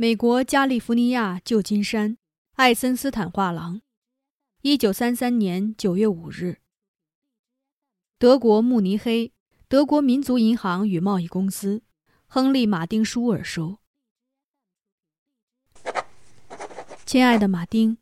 [0.00, 2.16] 美国加利福尼亚旧金山，
[2.54, 3.82] 艾森斯坦画廊，
[4.62, 6.62] 一九三三年九月五日。
[8.18, 9.34] 德国慕尼黑，
[9.68, 11.82] 德国民族银行与贸易公司，
[12.26, 13.76] 亨利·马丁·舒尔收。
[17.04, 17.98] 亲爱的马丁，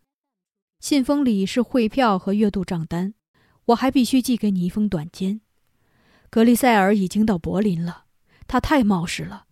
[0.78, 3.14] 信封里是汇票和月度账单，
[3.64, 5.40] 我还必须寄给你一封短笺。
[6.30, 8.04] 格里塞尔已经到柏林了，
[8.46, 9.46] 他太冒失了。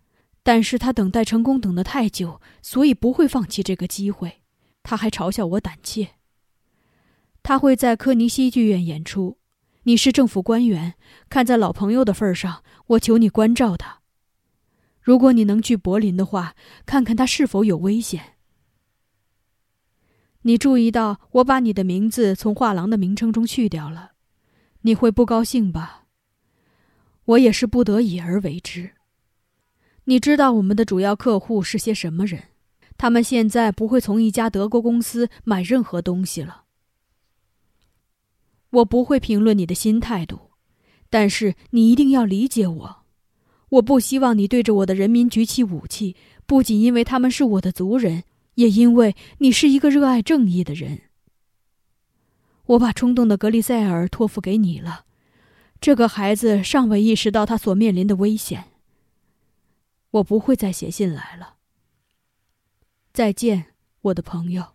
[0.47, 4.43] 但是他等待成功等得太久，所以不会放弃这个机会。
[4.85, 6.11] 他还嘲笑我胆怯。
[7.43, 9.39] 他会在科尼西剧院演出。
[9.83, 10.95] 你是政府官员，
[11.29, 14.03] 看在老朋友的份上，我求你关照他。
[15.01, 18.35] 如果你能去柏林的话，看看他是否有危险。
[20.43, 24.13] 你注意到我把你的名字从画廊的名称中去掉了，
[24.83, 26.05] 你会不高兴吧？
[27.25, 28.93] 我也是不得已而为之。
[30.09, 32.45] 你知道我们的主要客户是些什么人？
[32.97, 36.63] 他们现在不会从一家德国公司买任何东西了。
[38.71, 40.53] 我不会评论你的新态度，
[41.11, 42.97] 但是你一定要理解我。
[43.71, 46.15] 我不希望你对着我的人民举起武器，
[46.47, 48.23] 不仅因为他们是我的族人，
[48.55, 51.01] 也因为你是一个热爱正义的人。
[52.67, 55.07] 我把冲动的格里塞尔托付给你了，
[55.81, 58.67] 这个孩子尚未意识到他所面临的危险。
[60.17, 61.57] 我不会再写信来了。
[63.13, 64.75] 再见，我的朋友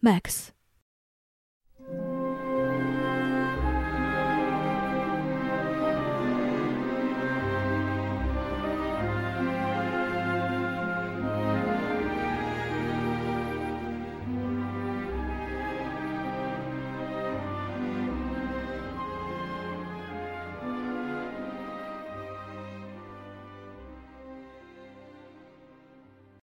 [0.00, 0.57] ，Max。